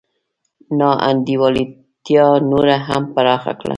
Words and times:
نا 0.77 0.89
انډولتیا 1.09 2.25
نوره 2.49 2.77
هم 2.87 3.03
پراخه 3.13 3.53
کړه. 3.59 3.69